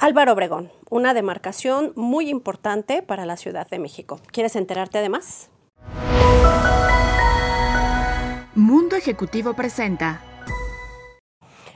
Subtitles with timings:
[0.00, 4.20] Álvaro Obregón, una demarcación muy importante para la Ciudad de México.
[4.30, 5.50] ¿Quieres enterarte además?
[8.54, 10.22] Mundo Ejecutivo presenta.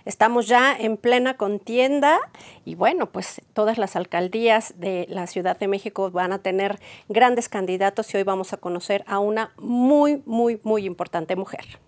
[0.04, 2.20] Estamos ya en plena contienda
[2.64, 6.78] y bueno, pues todas las alcaldías de la Ciudad de México van a tener
[7.08, 11.80] grandes candidatos y hoy vamos a conocer a una muy, muy, muy importante mujer.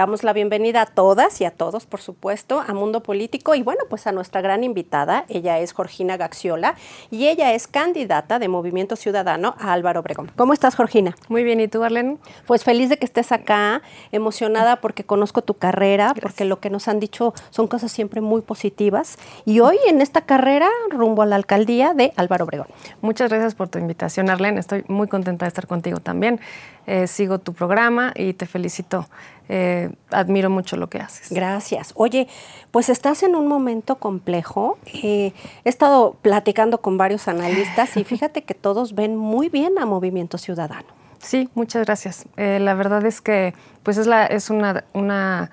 [0.00, 3.82] Damos la bienvenida a todas y a todos, por supuesto, a Mundo Político y bueno,
[3.90, 5.26] pues a nuestra gran invitada.
[5.28, 6.74] Ella es Jorgina Gaxiola
[7.10, 10.32] y ella es candidata de Movimiento Ciudadano a Álvaro Obregón.
[10.36, 11.14] ¿Cómo estás, Jorgina?
[11.28, 12.16] Muy bien, ¿y tú, Arlene?
[12.46, 16.88] Pues feliz de que estés acá, emocionada porque conozco tu carrera, porque lo que nos
[16.88, 19.18] han dicho son cosas siempre muy positivas.
[19.44, 22.68] Y hoy en esta carrera rumbo a la alcaldía de Álvaro Obregón.
[23.02, 24.60] Muchas gracias por tu invitación, Arlene.
[24.60, 26.40] Estoy muy contenta de estar contigo también.
[26.86, 29.06] Eh, sigo tu programa y te felicito.
[29.52, 31.28] Eh, admiro mucho lo que haces.
[31.30, 31.92] Gracias.
[31.96, 32.28] Oye,
[32.70, 34.78] pues estás en un momento complejo.
[34.86, 35.32] Eh,
[35.64, 40.38] he estado platicando con varios analistas y fíjate que todos ven muy bien a Movimiento
[40.38, 40.86] Ciudadano.
[41.18, 42.26] Sí, muchas gracias.
[42.36, 45.50] la verdad es que pues es, la, es una, una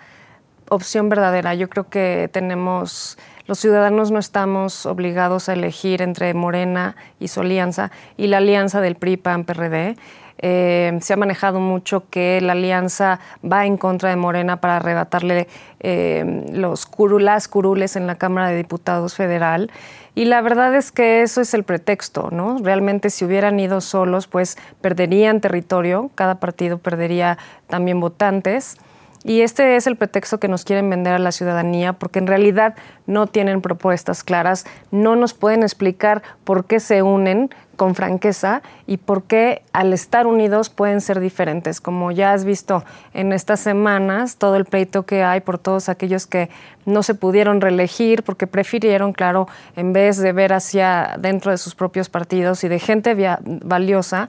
[0.70, 1.56] opción verdadera.
[1.56, 3.18] Yo creo que tenemos
[3.48, 8.82] los ciudadanos no estamos obligados a elegir entre Morena y su alianza y la alianza
[8.82, 9.96] del PRI, PAN, PRD.
[10.40, 15.48] Eh, se ha manejado mucho que la alianza va en contra de Morena para arrebatarle
[15.80, 16.88] eh, los
[17.20, 19.72] las curules en la Cámara de Diputados Federal.
[20.16, 22.58] Y la verdad es que eso es el pretexto, ¿no?
[22.64, 28.78] Realmente si hubieran ido solos, pues perderían territorio, cada partido perdería también votantes.
[29.24, 32.76] Y este es el pretexto que nos quieren vender a la ciudadanía porque en realidad
[33.06, 38.98] no tienen propuestas claras, no nos pueden explicar por qué se unen con franqueza y
[38.98, 41.80] por qué al estar unidos pueden ser diferentes.
[41.80, 46.26] Como ya has visto en estas semanas, todo el pleito que hay por todos aquellos
[46.26, 46.50] que
[46.86, 51.76] no se pudieron reelegir porque prefirieron, claro, en vez de ver hacia dentro de sus
[51.76, 54.28] propios partidos y de gente valiosa,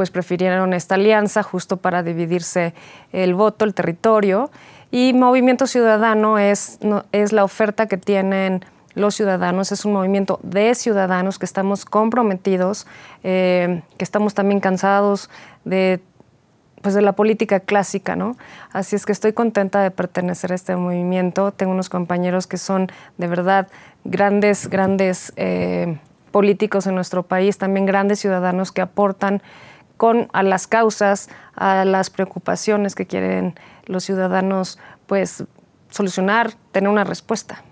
[0.00, 2.72] pues prefirieron esta alianza justo para dividirse
[3.12, 4.50] el voto, el territorio.
[4.90, 6.78] Y Movimiento Ciudadano es,
[7.12, 12.86] es la oferta que tienen los ciudadanos, es un movimiento de ciudadanos que estamos comprometidos,
[13.24, 15.28] eh, que estamos también cansados
[15.66, 16.00] de,
[16.80, 18.38] pues de la política clásica, ¿no?
[18.72, 21.52] Así es que estoy contenta de pertenecer a este movimiento.
[21.52, 23.68] Tengo unos compañeros que son de verdad
[24.04, 25.98] grandes, grandes eh,
[26.30, 29.42] políticos en nuestro país, también grandes ciudadanos que aportan
[30.00, 35.44] con a las causas, a las preocupaciones que quieren los ciudadanos, pues
[35.90, 37.62] solucionar, tener una respuesta.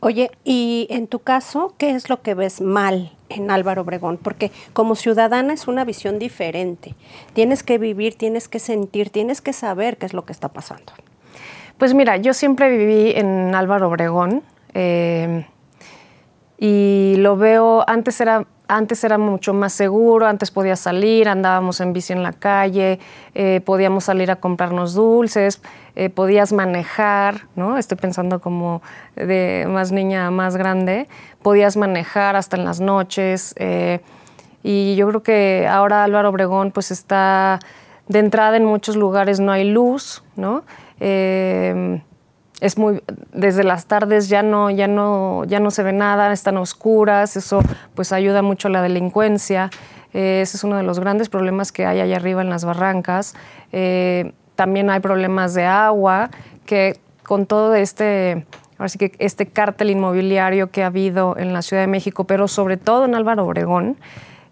[0.00, 4.18] Oye, y en tu caso, ¿qué es lo que ves mal en Álvaro Obregón?
[4.22, 6.94] Porque como ciudadana es una visión diferente.
[7.32, 10.92] Tienes que vivir, tienes que sentir, tienes que saber qué es lo que está pasando.
[11.78, 14.42] Pues mira, yo siempre viví en Álvaro Obregón
[14.74, 15.46] eh,
[16.58, 18.46] y lo veo, antes era
[18.76, 22.98] antes era mucho más seguro, antes podías salir, andábamos en bici en la calle,
[23.34, 25.60] eh, podíamos salir a comprarnos dulces,
[25.94, 27.76] eh, podías manejar, ¿no?
[27.76, 28.82] Estoy pensando como
[29.14, 31.06] de más niña a más grande,
[31.42, 33.54] podías manejar hasta en las noches.
[33.58, 34.00] Eh,
[34.62, 37.60] y yo creo que ahora Álvaro Obregón pues está
[38.08, 40.64] de entrada en muchos lugares no hay luz, ¿no?
[42.62, 43.02] Es muy
[43.32, 47.60] desde las tardes ya no ya no ya no se ve nada están oscuras eso
[47.96, 49.68] pues ayuda mucho a la delincuencia.
[50.14, 53.34] Eh, ese es uno de los grandes problemas que hay allá arriba en las barrancas.
[53.72, 56.30] Eh, también hay problemas de agua
[56.64, 58.46] que con todo este
[58.78, 62.76] así que este cártel inmobiliario que ha habido en la Ciudad de México pero sobre
[62.76, 63.96] todo en Álvaro Obregón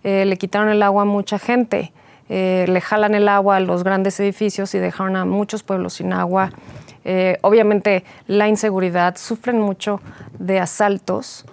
[0.03, 1.93] eh, le quitaron el agua a mucha gente.
[2.28, 6.53] Le jalan el agua a los grandes edificios y dejaron a muchos pueblos sin agua
[7.05, 10.00] eh, obviamente la inseguridad, sufren mucho
[10.38, 11.47] de asaltos,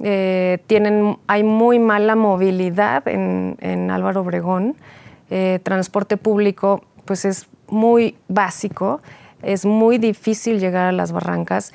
[0.00, 4.76] eh, tienen, hay muy mala movilidad en, Álvaro Obregón,
[5.30, 9.00] eh, transporte público pues es muy básico,
[9.42, 11.72] es muy difícil llegar a las barrancas.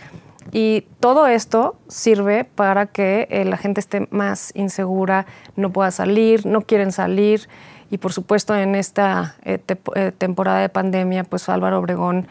[0.53, 5.25] Y todo esto sirve para que la gente esté más insegura,
[5.57, 7.49] no pueda salir, no quieren salir.
[7.91, 9.35] Y por supuesto en esta
[10.17, 12.27] temporada de pandemia pues Álvaro Obregón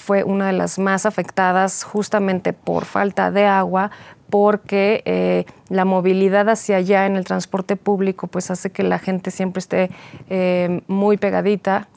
[0.00, 3.90] fue una de las más afectadas justamente por falta de agua,
[4.30, 9.30] porque eh, la movilidad hacia allá en el transporte público pues hace que la gente
[9.30, 9.90] siempre esté
[10.30, 11.88] eh, muy pegadita,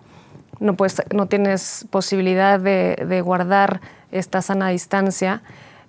[0.60, 0.76] no,
[1.14, 5.42] no tienes posibilidad de, guardar esta sana distancia.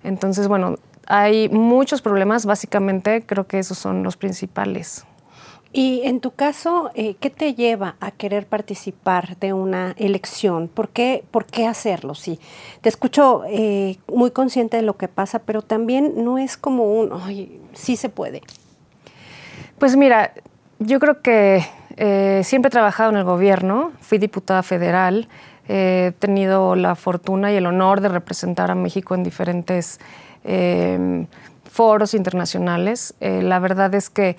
[0.03, 0.75] Entonces, bueno,
[1.07, 5.05] hay muchos problemas, básicamente creo que esos son los principales.
[5.77, 10.69] Y en tu caso, eh, ¿qué te lleva a querer participar de una elección?
[10.69, 12.15] ¿Por qué, por qué hacerlo?
[12.15, 12.39] Sí,
[12.79, 17.09] te escucho eh, muy consciente de lo que pasa, pero también no es como un,
[17.11, 18.41] ay, sí se puede.
[19.77, 20.31] Pues mira,
[20.79, 21.65] yo creo que
[21.97, 25.27] eh, siempre he trabajado en el gobierno, fui diputada federal,
[25.67, 29.99] he tenido la fortuna y el honor de representar a México en diferentes
[31.69, 33.13] foros internacionales.
[33.19, 34.37] la verdad es que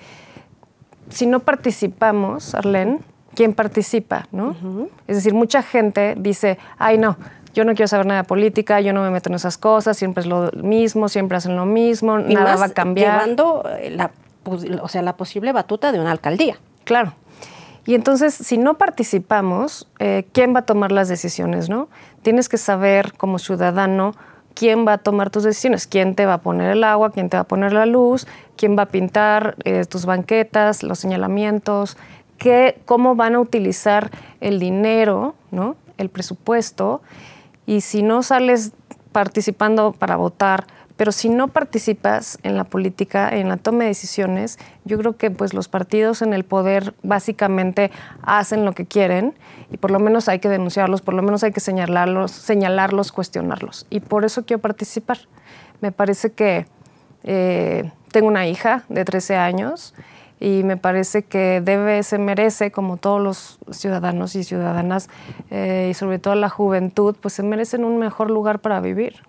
[1.09, 2.99] si no participamos, Arlene,
[3.35, 4.27] ¿quién participa?
[4.31, 4.55] ¿no?
[5.07, 7.17] Es decir, mucha gente dice, ay no,
[7.53, 10.21] yo no quiero saber nada de política, yo no me meto en esas cosas, siempre
[10.21, 13.13] es lo mismo, siempre hacen lo mismo, nada va a cambiar.
[13.13, 14.11] Llevando eh, la,
[14.81, 16.57] o sea, la posible batuta de una alcaldía.
[16.83, 17.13] Claro.
[17.87, 21.69] Y entonces, si no participamos, eh, ¿quién va a tomar las decisiones?
[21.69, 21.87] ¿no?
[22.21, 24.13] Tienes que saber como ciudadano
[24.57, 27.37] quién va a tomar tus decisiones, quién te va a poner el agua, quién te
[27.37, 28.25] va a poner la luz,
[28.55, 31.95] quién va a pintar eh, tus banquetas, los señalamientos,
[32.39, 34.09] qué, cómo van a utilizar
[34.41, 35.75] el dinero, ¿no?
[35.99, 37.01] el presupuesto.
[37.67, 38.71] Y si no sales
[39.11, 40.65] participando para votar,
[40.97, 45.29] pero si no participas en la política, en la toma de decisiones, yo creo que
[45.29, 47.91] pues los partidos en el poder básicamente
[48.23, 49.35] hacen lo que quieren
[49.71, 53.85] y por lo menos hay que denunciarlos, por lo menos hay que señalarlos, señalarlos, cuestionarlos.
[53.91, 55.19] Y por eso quiero participar.
[55.81, 56.65] Me parece que
[57.23, 59.93] eh, tengo una hija de 13 años
[60.39, 65.09] y me parece que debe, se merece, como todos los ciudadanos y ciudadanas,
[65.51, 69.21] eh, y sobre todo la juventud, pues se merecen un mejor lugar para vivir.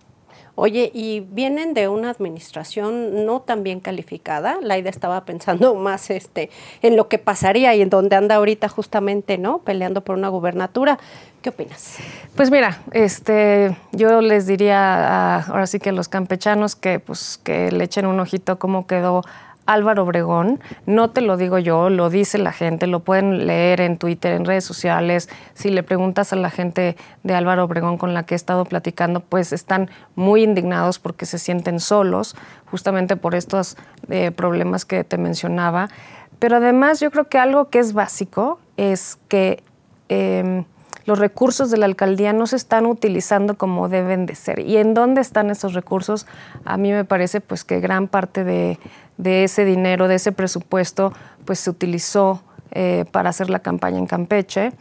[0.60, 4.58] Oye, y vienen de una administración no tan bien calificada.
[4.60, 6.50] Laida estaba pensando más este,
[6.82, 9.58] en lo que pasaría y en donde anda ahorita justamente, ¿no?
[9.58, 10.98] Peleando por una gubernatura.
[11.42, 11.98] ¿Qué opinas?
[12.34, 17.70] Pues mira, este, yo les diría ahora sí que a los campechanos que, pues, que
[17.70, 19.22] le echen un ojito cómo quedó
[19.68, 23.98] Álvaro Obregón, no te lo digo yo, lo dice la gente, lo pueden leer en
[23.98, 25.28] Twitter, en redes sociales.
[25.52, 29.20] Si le preguntas a la gente de Álvaro Obregón con la que he estado platicando,
[29.20, 32.34] pues están muy indignados porque se sienten solos,
[32.70, 33.76] justamente por estos
[34.08, 35.90] eh, problemas que te mencionaba.
[36.38, 39.62] Pero además yo creo que algo que es básico es que...
[40.08, 40.64] Em,
[41.08, 44.58] los recursos de la alcaldía no se están utilizando como deben de ser.
[44.58, 46.26] ¿Y en dónde están esos recursos?
[46.66, 48.78] A mí me parece pues que gran parte de,
[49.24, 51.14] ese dinero, de ese presupuesto,
[51.46, 54.72] pues se utilizó eh, para hacer la campaña en Campeche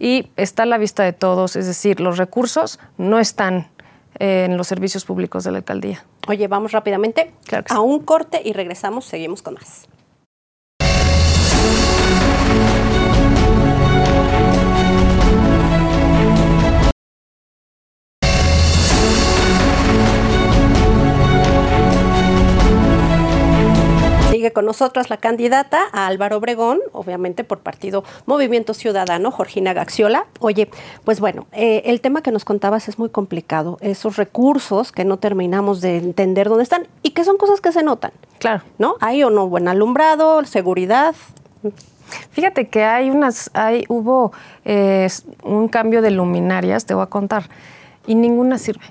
[0.00, 3.68] y está a la vista de todos, es decir, los recursos no están
[4.18, 6.02] eh, en los servicios públicos de la alcaldía.
[6.28, 7.30] Oye, vamos rápidamente
[7.68, 9.86] a un corte y regresamos, seguimos con más.
[24.54, 30.24] Con nosotros la candidata a Álvaro Obregón, obviamente por partido Movimiento Ciudadano, Jorgina Gaxiola.
[30.40, 30.70] Oye,
[31.04, 33.76] pues bueno, eh, el tema que nos contabas es muy complicado.
[33.82, 37.82] Esos recursos que no terminamos de entender dónde están y que son cosas que se
[37.82, 38.12] notan.
[38.38, 38.62] Claro.
[38.78, 38.96] ¿No?
[39.00, 41.14] Hay o no buen alumbrado, seguridad.
[42.30, 44.32] Fíjate que hay unas, hay, hubo
[44.64, 45.08] eh,
[45.42, 47.48] un cambio de luminarias, te voy a contar,
[48.06, 48.84] y ninguna sirve.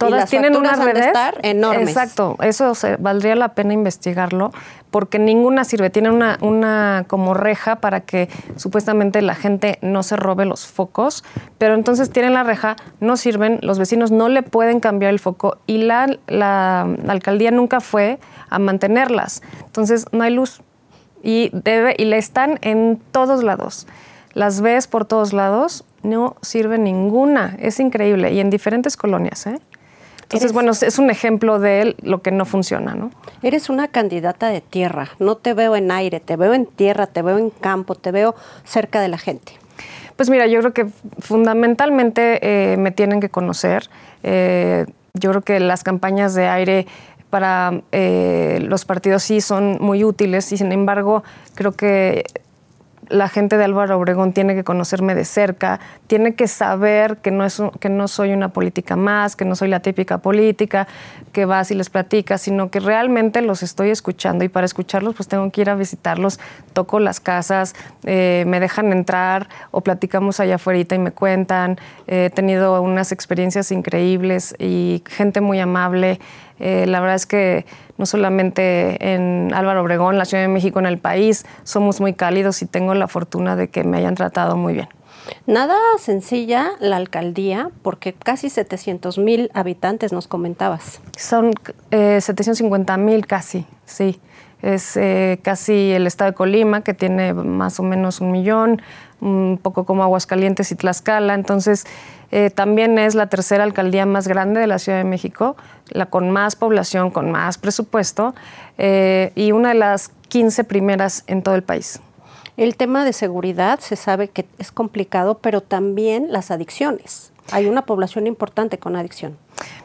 [0.00, 1.88] Todas tienen unas redes estar enormes.
[1.88, 4.50] Exacto, eso valdría la pena investigarlo
[4.90, 5.90] porque ninguna sirve.
[5.90, 11.22] Tienen una, una como reja para que supuestamente la gente no se robe los focos,
[11.58, 15.58] pero entonces tienen la reja, no sirven, los vecinos no le pueden cambiar el foco
[15.66, 19.42] y la, la, alcaldía nunca fue a mantenerlas.
[19.66, 20.62] Entonces no hay luz
[21.22, 23.86] y debe y le están en todos lados.
[24.32, 27.56] Las ves por todos lados, no sirve ninguna.
[27.58, 29.60] Es increíble y en diferentes colonias, ¿eh?
[30.30, 33.10] Entonces, bueno, es un ejemplo de lo que no funciona, ¿no?
[33.42, 37.20] Eres una candidata de tierra, no te veo en aire, te veo en tierra, te
[37.20, 39.54] veo en campo, te veo cerca de la gente.
[40.14, 40.86] Pues mira, yo creo que
[41.18, 43.90] fundamentalmente eh, me tienen que conocer.
[44.22, 46.86] Eh, yo creo que las campañas de aire
[47.30, 52.24] para eh, los partidos sí son muy útiles y sin embargo creo que
[53.10, 57.44] la gente de Álvaro Obregón tiene que conocerme de cerca, tiene que saber que no,
[57.44, 60.86] es, que no soy una política más, que no soy la típica política
[61.32, 65.28] que vas y les platicas, sino que realmente los estoy escuchando y para escucharlos pues
[65.28, 66.40] tengo que ir a visitarlos,
[66.72, 67.74] toco las casas,
[68.04, 71.78] eh, me dejan entrar o platicamos allá afuera y me cuentan.
[72.06, 76.20] he tenido unas experiencias increíbles y gente muy amable.
[76.58, 77.64] Eh, la verdad es que
[78.00, 82.62] no solamente en Álvaro Obregón, la Ciudad de México, en el país, somos muy cálidos
[82.62, 84.88] y tengo la fortuna de que me hayan tratado muy bien.
[85.46, 91.02] Nada sencilla la alcaldía, porque casi 700 mil habitantes nos comentabas.
[91.18, 91.52] Son
[91.90, 94.18] 750 eh, mil casi, sí.
[94.62, 98.80] es eh, casi el estado de Colima, que tiene más o menos un millón,
[99.20, 101.34] un poco como Aguascalientes y Tlaxcala.
[101.34, 101.86] Entonces,
[102.32, 105.56] eh, también es la tercera alcaldía más grande de la Ciudad de México,
[105.88, 108.34] la con más población, con más presupuesto,
[108.78, 112.00] eh, y una de las 15 primeras en todo el país.
[112.56, 117.32] El tema de seguridad se sabe que es complicado, pero también las adicciones.
[117.52, 119.36] Hay una población importante con adicción.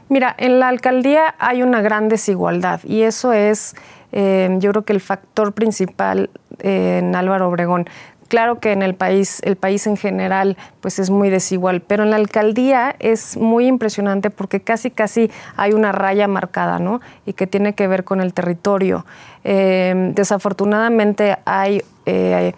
[0.08, 3.76] Mira, en la alcaldía hay una gran desigualdad y eso es,
[4.12, 7.88] eh, yo creo que el factor principal en Álvaro Obregón.
[8.28, 12.10] Claro que en el país, el país en general, pues es muy desigual, pero en
[12.10, 17.02] la alcaldía es muy impresionante porque casi casi hay una raya marcada, ¿no?
[17.28, 19.06] Y que tiene que ver con el territorio.
[19.44, 22.54] Eh, desafortunadamente hay eh,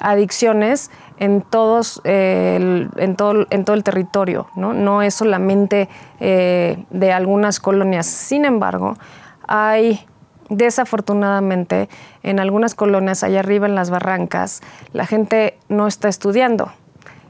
[0.00, 5.88] adicciones en, todos, eh, en, todo, en todo el territorio, no, no es solamente
[6.18, 8.06] de algunas colonias.
[8.06, 8.96] Sin embargo,
[9.46, 10.00] hay
[10.48, 11.88] desafortunadamente,
[12.22, 14.60] en algunas colonias allá arriba en las barrancas,
[14.92, 16.72] la gente no está estudiando,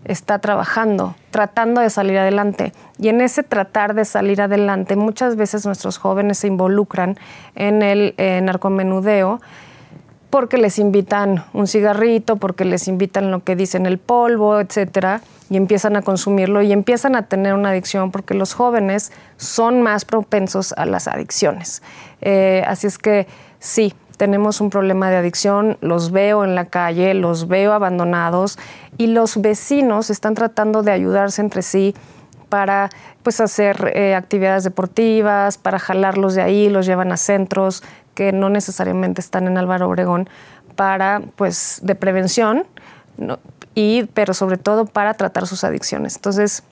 [0.05, 2.73] está trabajando, tratando de salir adelante.
[2.99, 7.17] Y en ese tratar de salir adelante, muchas veces nuestros jóvenes se involucran
[7.55, 9.41] en el narcomenudeo
[10.33, 15.21] porque les invitan un cigarrito, porque les invitan lo que dicen el polvo, etcétera,
[15.51, 20.07] y empiezan a consumirlo y empiezan a tener una adicción porque los jóvenes son más
[20.07, 21.83] propensos a las adicciones.
[22.23, 23.27] Eh, así es que
[23.59, 28.59] sí, tenemos un problema de adicción, los veo en la calle, los veo abandonados
[28.97, 31.95] y los vecinos están tratando de ayudarse entre sí
[32.49, 32.91] para
[33.23, 37.83] pues hacer eh, actividades deportivas, para jalarlos de ahí, los llevan a centros,
[38.15, 40.29] que no necesariamente están en Álvaro Obregón
[40.77, 42.65] para, pues, de prevención,
[43.75, 46.17] y, pero sobre todo para tratar sus adicciones.
[46.17, 46.63] Entonces,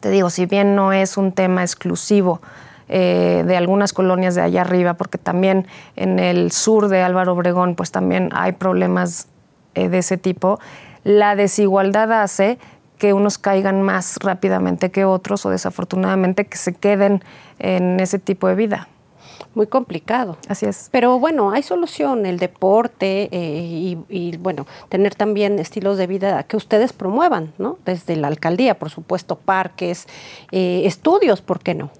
[0.00, 2.40] te digo, si bien no es un tema exclusivo
[2.88, 5.66] eh, de algunas colonias de allá arriba, porque también
[5.96, 9.28] en el sur de Álvaro Obregón, pues también hay problemas
[9.74, 10.58] eh, de ese tipo,
[11.04, 12.58] la desigualdad hace
[12.98, 17.22] que unos caigan más rápidamente que otros o desafortunadamente que se queden
[17.58, 18.88] en ese tipo de vida
[19.54, 20.36] muy complicado.
[20.48, 20.88] Así es.
[20.92, 26.56] Pero bueno, hay solución, el deporte eh, y, bueno, tener también estilos de vida que
[26.56, 27.78] ustedes promuevan, ¿no?
[27.84, 30.06] Desde la alcaldía, por supuesto, parques,
[30.52, 31.90] eh, estudios, ¿por qué no?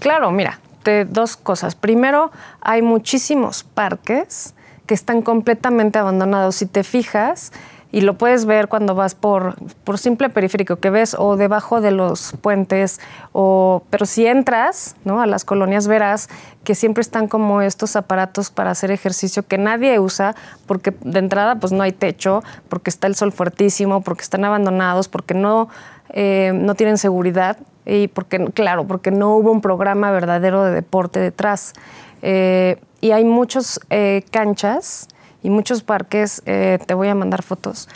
[0.00, 0.60] Claro, mira,
[1.08, 1.74] dos cosas.
[1.74, 2.30] Primero,
[2.60, 4.54] hay muchísimos parques
[4.86, 6.56] que están completamente abandonados.
[6.56, 7.52] Si te fijas,
[7.92, 11.90] y lo puedes ver cuando vas por, por simple periférico que ves o debajo de
[11.90, 13.00] los puentes,
[13.32, 15.20] o, pero si entras ¿no?
[15.20, 16.30] a las colonias verás
[16.64, 20.34] que siempre están como estos aparatos para hacer ejercicio que nadie usa
[20.66, 25.08] porque de entrada pues no hay techo, porque está el sol fuertísimo, porque están abandonados,
[25.08, 25.68] porque no,
[26.08, 31.20] eh, no tienen seguridad y porque, claro, porque no hubo un programa verdadero de deporte
[31.20, 31.74] detrás.
[32.22, 35.08] Eh, y hay muchas eh, canchas
[35.42, 37.88] y muchos parques, eh, te voy a mandar fotos,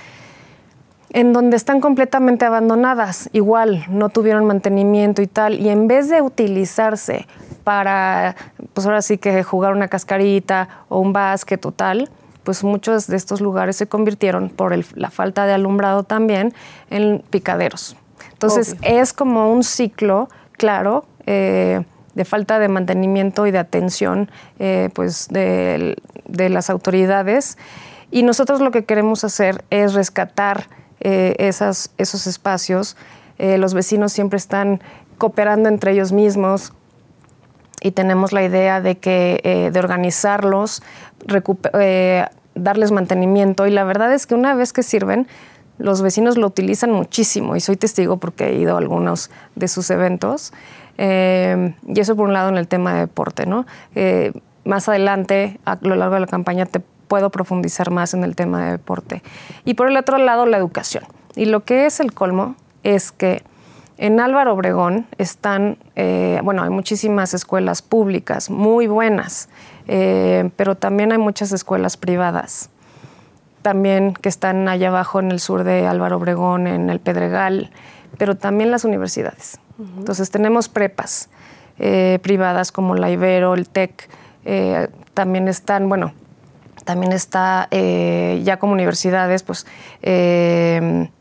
[1.10, 6.20] en donde están completamente abandonadas, igual no tuvieron mantenimiento y tal, y en vez de
[6.20, 7.26] utilizarse
[7.64, 8.36] para,
[8.74, 12.10] pues ahora sí que jugar una cascarita o un básquet o tal,
[12.44, 16.54] pues muchos de estos lugares se convirtieron, por la falta de alumbrado también,
[16.90, 17.96] en picaderos.
[18.32, 21.84] Entonces es como un ciclo, claro, eh,
[22.16, 25.96] de falta de mantenimiento y de atención eh, pues de,
[26.26, 27.58] las autoridades.
[28.10, 30.66] Y nosotros lo que queremos hacer es rescatar
[31.00, 32.96] eh, esos espacios.
[33.38, 34.80] Eh, los vecinos siempre están
[35.18, 36.72] cooperando entre ellos mismos
[37.82, 40.82] y tenemos la idea de, que, de organizarlos,
[42.54, 45.28] darles mantenimiento y la verdad es que una vez que sirven,
[45.78, 49.90] los vecinos lo utilizan muchísimo y soy testigo porque he ido a algunos de sus
[49.90, 50.54] eventos.
[50.98, 53.66] Eh, y eso por un lado en el tema de deporte, ¿no?
[53.94, 54.32] Eh,
[54.64, 58.64] más adelante, a lo largo de la campaña, te puedo profundizar más en el tema
[58.64, 59.22] de deporte.
[59.64, 61.04] Y por el otro lado, la educación.
[61.36, 63.42] Y lo que es el colmo es que
[63.98, 69.48] en Álvaro Obregón están, eh, bueno, hay muchísimas escuelas públicas muy buenas,
[69.86, 72.70] pero también hay muchas escuelas privadas,
[73.62, 77.70] también que están allá abajo en el sur de Álvaro Obregón, en el Pedregal,
[78.18, 79.60] pero también las universidades.
[79.78, 81.28] Entonces tenemos prepas
[81.78, 84.08] eh, privadas como la Ibero, el TEC,
[84.44, 86.12] eh, también están, bueno,
[86.84, 89.66] también está eh, ya como universidades, pues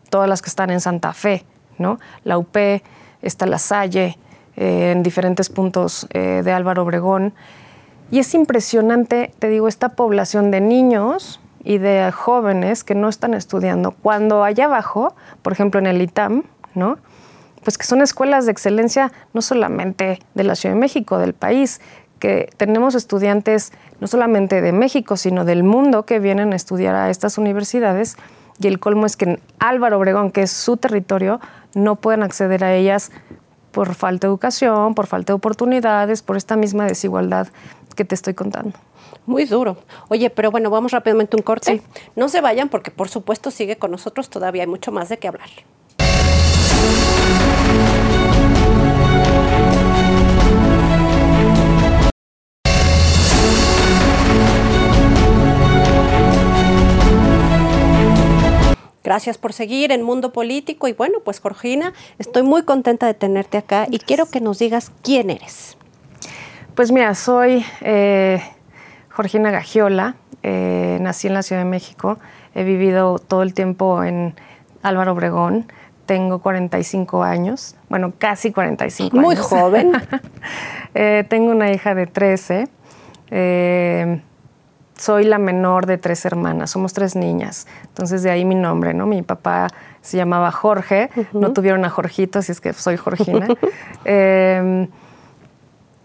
[0.10, 1.44] todas las que están en Santa Fe,
[1.78, 2.00] ¿no?
[2.24, 2.56] La UP,
[3.22, 4.18] está la Salle,
[4.56, 7.34] en diferentes puntos de Álvaro Obregón.
[8.12, 13.34] Y es impresionante, te digo, esta población de niños y de jóvenes que no están
[13.34, 13.92] estudiando.
[13.92, 16.44] Cuando allá abajo, por ejemplo en el ITAM,
[16.76, 16.98] ¿no?
[17.65, 21.81] Pues que son escuelas de excelencia no solamente de la Ciudad de México, del país,
[22.19, 27.10] que tenemos estudiantes no solamente de México, sino del mundo que vienen a estudiar a
[27.10, 28.15] estas universidades
[28.60, 31.41] y el colmo es que en Álvaro Obregón, que es su territorio,
[31.74, 33.12] no pueden acceder a ellas
[33.72, 37.48] por falta de educación, por falta de oportunidades, por esta misma desigualdad
[37.95, 38.77] que te estoy contando.
[39.25, 39.77] Muy duro.
[40.07, 41.81] Oye, pero bueno, vamos rápidamente un corte.
[42.15, 45.27] No se vayan porque por supuesto sigue con nosotros, todavía hay mucho más de qué
[45.27, 45.50] hablar.
[59.05, 63.60] Gracias por seguir en Mundo Político y bueno, pues Georgina, estoy muy contenta de tenerte
[63.60, 65.77] acá y quiero que nos digas quién eres.
[66.74, 68.41] Pues mira, soy eh,
[69.15, 72.17] Georgina Gagiola, eh, nací en la Ciudad de México,
[72.55, 74.34] he vivido todo el tiempo en
[74.82, 75.72] Álvaro Obregón,
[76.06, 79.26] tengo 45 años, bueno, casi 45 años.
[79.26, 79.92] Muy joven.
[80.98, 82.70] Eh, tengo una hija de 13
[84.98, 89.06] soy la menor de tres hermanas, somos tres niñas, entonces de ahí mi nombre, ¿no?
[89.06, 89.68] Mi papá
[90.02, 93.48] se llamaba Jorge, no tuvieron a Jorgito, así es que soy Jorgina.
[94.06, 94.88] Em,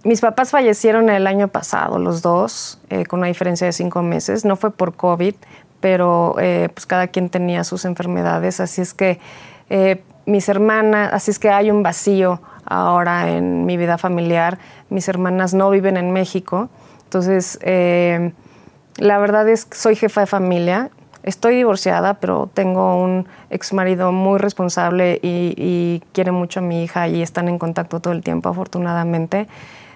[0.05, 4.47] mis papás fallecieron el año pasado, los dos, eh, con una diferencia de cinco meses.
[4.47, 5.35] No fue por COVID,
[5.81, 9.21] pero eh, pues cada quien tenía sus enfermedades, así es que
[9.71, 14.59] eh, mis hermanas, así es que hay un vacío ahora en mi vida familiar.
[14.91, 16.69] Mis hermanas no viven en México,
[17.05, 18.33] entonces em,
[18.97, 20.91] la verdad es que soy jefa de familia.
[21.23, 27.09] Estoy divorciada, pero tengo un ex marido muy responsable y, quiere mucho a mi hija
[27.09, 29.49] y están en contacto todo el tiempo, afortunadamente.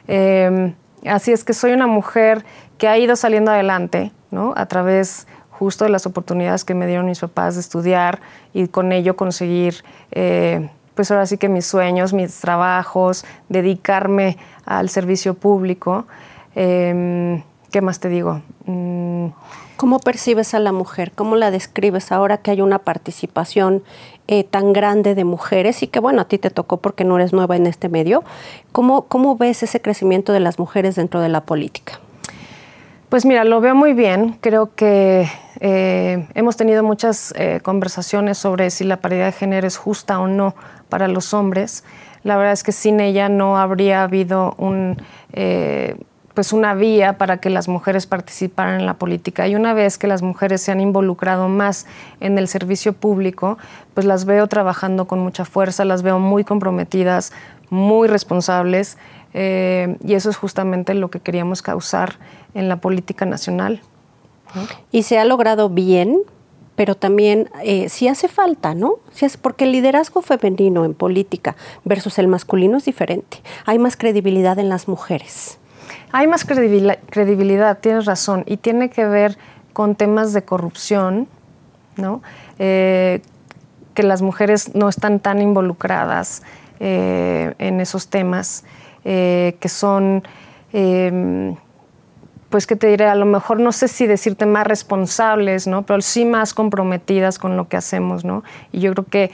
[0.06, 0.74] Em,
[1.06, 2.44] así es que soy una mujer
[2.76, 4.52] que ha ido saliendo adelante, ¿no?
[4.56, 5.26] A través
[5.58, 8.20] justo de las oportunidades que me dieron mis papás de estudiar
[8.52, 14.88] y con ello conseguir, eh, pues ahora sí que mis sueños, mis trabajos, dedicarme al
[14.88, 16.06] servicio público.
[16.54, 18.40] Em, ¿Qué más te digo?
[18.66, 19.28] Mm,
[19.76, 21.10] ¿Cómo percibes a la mujer?
[21.12, 23.82] ¿Cómo la describes ahora que hay una participación
[24.28, 27.32] eh, tan grande de mujeres y que bueno, a ti te tocó porque no eres
[27.32, 28.22] nueva en este medio?
[28.70, 32.00] ¿Cómo, cómo ves ese crecimiento de las mujeres dentro de la política?
[33.08, 34.38] Pues mira, lo veo muy bien.
[34.40, 35.28] Creo que
[35.60, 40.26] eh, hemos tenido muchas eh, conversaciones sobre si la paridad de género es justa o
[40.26, 40.54] no
[40.88, 41.84] para los hombres.
[42.22, 44.96] La verdad es que sin ella no habría habido un
[46.34, 49.46] pues una vía para que las mujeres participaran en la política.
[49.46, 51.86] Y una vez que las mujeres se han involucrado más
[52.20, 53.56] en el servicio público,
[53.94, 57.32] pues las veo trabajando con mucha fuerza, las veo muy comprometidas,
[57.70, 58.98] muy responsables,
[59.32, 62.16] eh, y eso es justamente lo que queríamos causar
[62.54, 63.80] en la política nacional.
[64.90, 66.18] Y se ha logrado bien,
[66.76, 68.96] pero también eh, sí hace falta, ¿no?
[69.12, 73.38] Sí hace, porque el liderazgo femenino en política versus el masculino es diferente.
[73.64, 75.58] Hay más credibilidad en las mujeres.
[76.12, 79.36] Hay más credibilidad, tienes razón, y tiene que ver
[79.72, 81.28] con temas de corrupción,
[81.96, 82.22] ¿no?
[82.58, 83.20] Eh,
[83.94, 86.42] que las mujeres no están tan involucradas
[86.80, 88.64] eh, en esos temas,
[89.04, 90.22] eh, que son,
[90.72, 91.56] em,
[92.54, 95.82] pues que te diré, a lo mejor no sé si decirte más responsables, ¿no?
[95.82, 98.44] Pero sí más comprometidas con lo que hacemos, ¿no?
[98.70, 99.32] Y yo creo que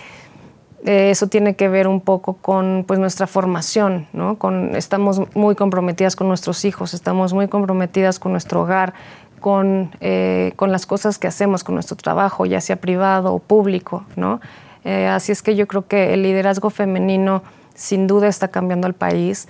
[0.86, 4.38] eh, eso tiene que ver un poco con pues, nuestra formación, ¿no?
[4.38, 8.94] Con, estamos muy comprometidas con nuestros hijos, estamos muy comprometidas con nuestro hogar,
[9.38, 14.02] con, eh, con las cosas que hacemos, con nuestro trabajo, ya sea privado o público.
[14.16, 14.40] ¿no?
[14.82, 17.42] Eh, así es que yo creo que el liderazgo femenino
[17.74, 19.46] sin duda está cambiando al país,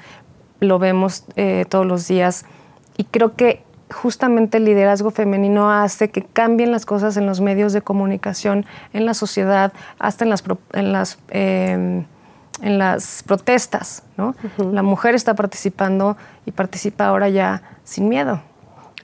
[0.58, 1.24] lo vemos
[1.68, 2.44] todos los días
[3.00, 7.72] y creo que justamente el liderazgo femenino hace que cambien las cosas en los medios
[7.72, 12.04] de comunicación, en la sociedad, hasta en las, en las, em,
[12.60, 14.02] en las protestas.
[14.18, 14.34] ¿no?
[14.58, 18.42] La mujer está participando y participa ahora ya sin miedo.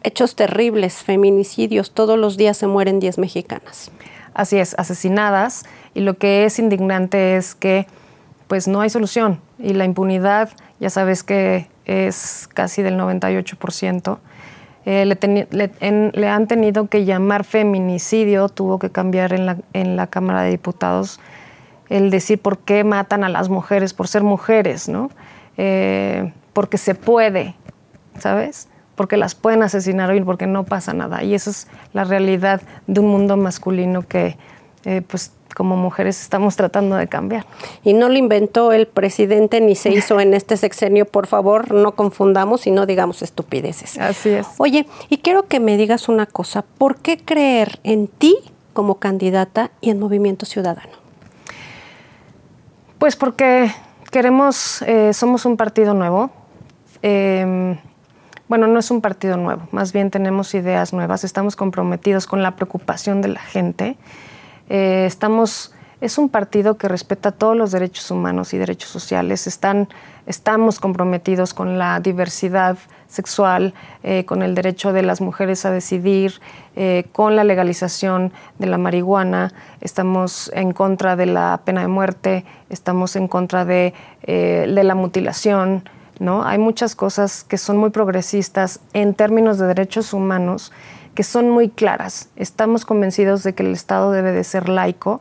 [0.03, 3.91] Hechos terribles, feminicidios, todos los días se mueren 10 mexicanas.
[4.35, 5.65] Así es, asesinadas.
[5.95, 7.87] Y lo que es indignante es que
[8.47, 9.41] pues no hay solución.
[9.59, 14.19] Y la impunidad, ya sabes que es casi del 98%.
[14.85, 20.43] Eh, le, han tenido que llamar feminicidio, tuvo que cambiar en la, en la Cámara
[20.43, 21.19] de Diputados
[21.89, 25.11] el decir por qué matan a las mujeres por ser mujeres, ¿no?
[25.57, 27.55] Eh, porque se puede,
[28.19, 28.69] ¿sabes?
[28.95, 31.23] Porque las pueden asesinar hoy porque no pasa nada.
[31.23, 34.37] Y esa es la realidad de un mundo masculino que
[34.85, 37.47] eh, pues como mujeres estamos tratando de cambiar.
[37.83, 41.93] Y no lo inventó el presidente ni se hizo en este sexenio, por favor, no
[41.93, 43.97] confundamos y no digamos estupideces.
[43.99, 44.47] Así es.
[44.59, 48.37] Oye, y quiero que me digas una cosa, ¿por qué creer en ti
[48.75, 50.93] como candidata y en Movimiento Ciudadano?
[52.99, 53.71] Pues porque
[54.13, 56.31] queremos, eh, somos un partido nuevo.
[57.01, 57.79] Em,
[58.47, 62.57] bueno, no es un partido nuevo, más bien tenemos ideas nuevas, estamos comprometidos con la
[62.57, 63.97] preocupación de la gente,
[64.69, 69.89] eh, estamos, es un partido que respeta todos los derechos humanos y derechos sociales, Están,
[70.27, 72.77] estamos comprometidos con la diversidad
[73.09, 76.41] sexual, eh, con el derecho de las mujeres a decidir,
[76.75, 82.45] eh, con la legalización de la marihuana, estamos en contra de la pena de muerte,
[82.69, 83.95] estamos en contra de,
[84.27, 86.45] de la mutilación, ¿no?
[86.45, 90.73] Hay muchas cosas que son muy progresistas en términos de derechos humanos
[91.17, 92.29] que son muy claras.
[92.37, 95.21] Estamos convencidos de que el Estado debe de ser laico,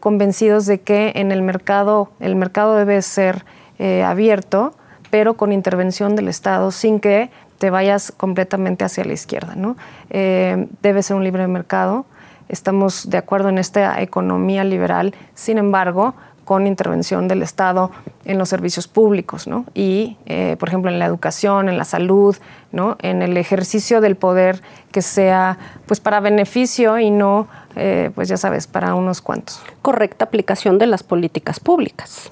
[0.00, 3.46] convencidos de que en el mercado el mercado debe ser
[3.78, 4.74] eh, abierto,
[5.10, 9.54] pero con intervención del Estado sin que te vayas completamente hacia la izquierda.
[9.54, 9.76] ¿no?
[10.10, 12.04] Eh, debe ser un libre mercado.
[12.48, 15.14] Estamos de acuerdo en esta economía liberal.
[15.34, 16.14] Sin embargo,
[16.48, 17.90] con intervención del Estado
[18.24, 19.66] en los servicios públicos, ¿no?
[19.74, 22.34] Y, eh, por ejemplo, en la educación, en la salud,
[22.72, 22.96] ¿no?
[23.02, 28.38] En el ejercicio del poder que sea, pues, para beneficio y no, eh, pues, ya
[28.38, 29.60] sabes, para unos cuantos.
[29.82, 32.30] Correcta aplicación de las políticas públicas.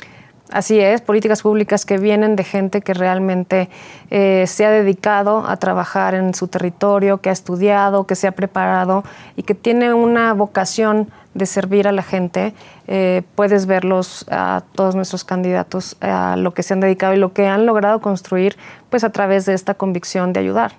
[0.51, 3.69] Así es, políticas públicas que vienen de gente que realmente
[4.11, 8.33] eh, se ha dedicado a trabajar en su territorio, que ha estudiado, que se ha
[8.33, 9.05] preparado
[9.37, 12.55] y que tiene una vocación de servir a la gente.
[12.87, 17.33] Eh, puedes verlos a todos nuestros candidatos, a lo que se han dedicado y lo
[17.33, 18.57] que han logrado construir,
[18.91, 20.73] pues a través de esta convicción de ayudar.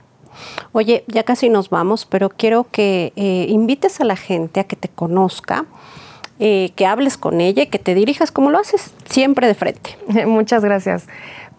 [0.71, 4.75] Oye, ya casi nos vamos, pero quiero que eh, invites a la gente a que
[4.75, 5.65] te conozca
[6.39, 9.97] eh, que hables con ella y que te dirijas como lo haces siempre de frente.
[10.27, 11.07] Muchas gracias.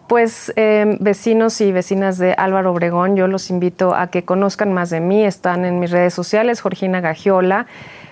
[0.07, 4.89] Pues em, vecinos y vecinas de Álvaro Obregón, yo los invito a que conozcan más
[4.89, 5.23] de mí.
[5.25, 7.67] Están en mis redes sociales, Georgina Gagiola.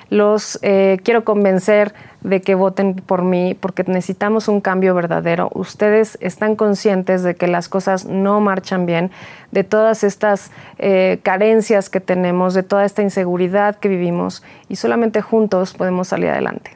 [0.08, 5.50] Los eh, quiero convencer de que voten por mí porque necesitamos un cambio verdadero.
[5.54, 9.10] Ustedes están conscientes de que las cosas no marchan bien,
[9.52, 15.22] de todas estas eh, carencias que tenemos, de toda esta inseguridad que vivimos y solamente
[15.22, 16.72] juntos podemos salir adelante.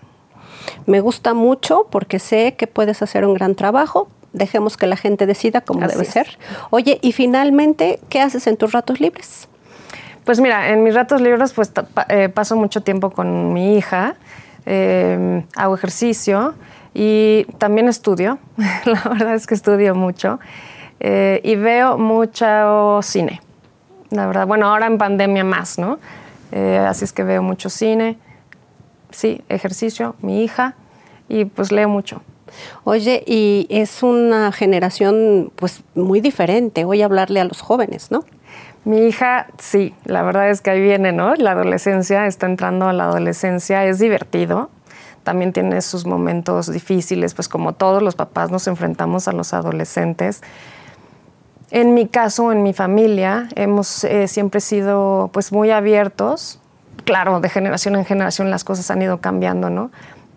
[0.87, 4.09] Me gusta mucho porque sé que puedes hacer un gran trabajo.
[4.33, 6.39] Dejemos que la gente decida cómo debe ser.
[6.71, 9.50] Oye, y finalmente, ¿qué haces en tus ratos libres?
[10.31, 11.73] Pues mira, en mis ratos libres pues
[12.09, 14.15] eh, paso mucho tiempo con mi hija,
[14.65, 16.55] em, hago ejercicio
[16.95, 18.39] y también estudio.
[18.85, 20.39] La verdad es que estudio mucho
[21.01, 23.41] eh, y veo mucho cine.
[24.11, 25.99] La verdad, bueno, ahora en pandemia más, ¿no?
[26.53, 28.17] Eh, así es que veo mucho cine,
[29.11, 30.77] sí, ejercicio, mi hija
[31.29, 32.23] y pues leo mucho.
[32.85, 38.25] Oye, y es una generación pues muy diferente hoy hablarle a los jóvenes, ¿no?
[38.85, 41.35] Mi hija, sí, la verdad es que ahí viene, ¿no?
[41.35, 44.71] La adolescencia, está entrando a la adolescencia, es divertido,
[45.23, 50.43] también tiene sus momentos difíciles, pues como todos los papás nos enfrentamos a los adolescentes.
[51.71, 56.59] En mi caso, en mi familia, hemos eh, siempre sido pues muy abiertos.
[57.05, 59.91] Claro, de generación en generación las cosas han ido cambiando, ¿no?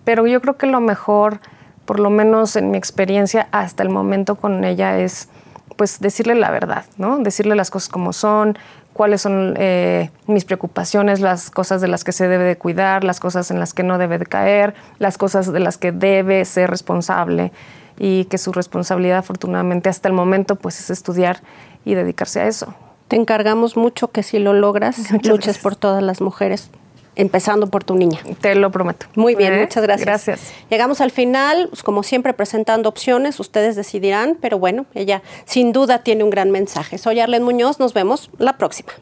[0.04, 1.40] Pero yo creo que lo mejor,
[1.86, 5.30] por lo menos en mi experiencia hasta el momento con ella, es
[5.76, 7.20] pues decirle la verdad, ¿no?
[7.20, 8.58] Decirle las cosas como son,
[8.94, 13.20] cuáles son eh, mis preocupaciones, las cosas de las que se debe de cuidar, las
[13.20, 16.70] cosas en las que no debe de caer, las cosas de las que debe ser
[16.70, 17.52] responsable
[17.98, 21.42] y que su responsabilidad afortunadamente hasta el momento pues es estudiar
[21.84, 22.74] y dedicarse a eso.
[23.08, 26.70] Te encargamos mucho que si lo logras, luches por todas las mujeres
[27.16, 28.20] empezando por tu niña.
[28.42, 29.06] Te lo prometo.
[29.16, 29.62] Muy bien, ¿Eh?
[29.62, 30.06] muchas gracias.
[30.06, 30.54] Gracias.
[30.70, 36.00] Llegamos al final, pues, como siempre, presentando opciones, ustedes decidirán, pero bueno, ella sin duda
[36.00, 36.98] tiene un gran mensaje.
[36.98, 38.94] Soy Arlen Muñoz, nos vemos la próxima.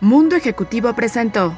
[0.00, 1.56] Mundo Ejecutivo presentó